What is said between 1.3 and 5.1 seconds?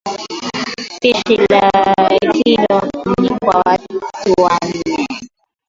la kilo ni kwa watu nne